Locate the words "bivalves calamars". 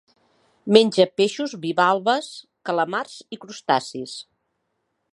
1.67-3.17